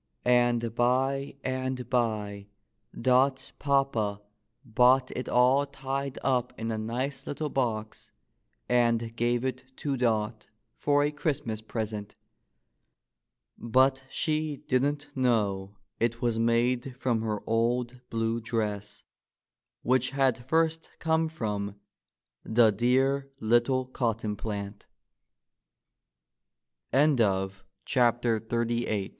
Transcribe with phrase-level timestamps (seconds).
[0.25, 2.47] —and by and by
[2.99, 4.19] Dot's papa
[4.65, 8.11] bought it all tied up in a nice little box,
[8.67, 12.15] and gave it to Dot for a Christmas present.
[13.59, 19.03] But she didn't know it was made from her old blue dress,
[19.83, 21.75] which had first come from
[22.43, 24.23] the dear little cott